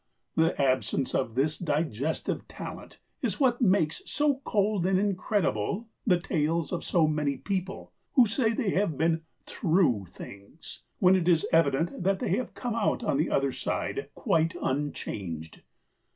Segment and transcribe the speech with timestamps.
[0.35, 6.71] The absence of this digestive talent is what makes so cold and incredible the tales
[6.71, 12.01] of so many people who say they have been "through" things; when it is evident
[12.03, 15.61] that they have come out on the other side quite unchanged.